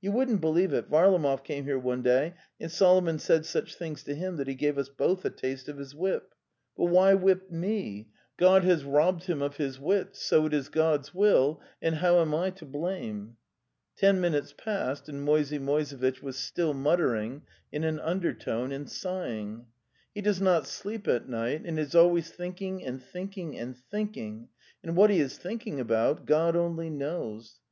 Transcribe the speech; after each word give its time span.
You 0.00 0.12
wouldn't 0.12 0.40
believe 0.40 0.72
it, 0.72 0.88
Varlamov 0.88 1.42
came 1.42 1.64
here 1.64 1.80
one 1.80 2.00
day 2.00 2.34
and 2.60 2.70
Solomon 2.70 3.18
said 3.18 3.44
such 3.44 3.74
things 3.74 4.04
to 4.04 4.14
him 4.14 4.36
that 4.36 4.46
he 4.46 4.54
gave 4.54 4.78
us 4.78 4.88
both 4.88 5.24
a 5.24 5.30
taste 5.30 5.68
of 5.68 5.78
his 5.78 5.96
whip.... 5.96 6.32
But 6.76 6.84
why 6.84 7.14
whip 7.14 7.50
me? 7.50 7.56
Was 7.58 7.74
it 7.74 7.82
my 7.82 7.90
fault? 7.90 8.10
God 8.36 8.64
has 8.68 8.84
robbed 8.84 9.20
The 9.22 9.24
Steppe 9.24 9.38
205 9.38 9.40
him 9.40 9.42
of 9.42 9.56
his 9.66 9.80
wits, 9.80 10.22
so 10.22 10.46
it 10.46 10.54
is 10.54 10.68
God's 10.68 11.12
will, 11.12 11.60
and 11.82 11.96
how 11.96 12.20
am 12.20 12.32
I 12.36 12.50
to 12.50 12.64
blame?" 12.64 13.36
Ten 13.96 14.20
minutes 14.20 14.54
passed 14.56 15.08
and 15.08 15.24
Moisey 15.24 15.58
Moisevitch 15.58 16.22
was 16.22 16.36
still 16.36 16.72
muttering 16.72 17.42
in 17.72 17.82
an 17.82 17.98
undertone 17.98 18.70
and 18.70 18.88
sighing: 18.88 19.66
'He 20.14 20.20
does 20.20 20.40
not 20.40 20.68
sleep 20.68 21.08
at 21.08 21.28
night, 21.28 21.62
and 21.64 21.80
is 21.80 21.96
always 21.96 22.30
think 22.30 22.62
ing 22.62 22.84
and 22.84 23.02
thinking 23.02 23.58
and 23.58 23.76
thinking, 23.76 24.50
and 24.84 24.94
what 24.94 25.10
he 25.10 25.18
is 25.18 25.36
think 25.36 25.66
ing 25.66 25.80
about 25.80 26.26
God 26.26 26.54
only 26.54 26.90
knows. 26.90 27.58